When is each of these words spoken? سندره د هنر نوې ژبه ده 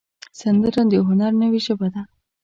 سندره 0.39 0.81
د 0.91 0.93
هنر 1.07 1.31
نوې 1.41 1.59
ژبه 1.65 1.87
ده 1.93 2.01